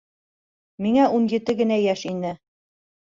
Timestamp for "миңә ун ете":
0.85-1.57